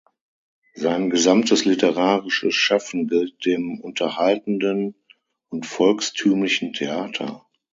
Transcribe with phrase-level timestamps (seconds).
[0.73, 4.95] Sein gesamtes literarisches Schaffen gilt dem unterhaltenden
[5.49, 7.45] und volkstümlichen Theater.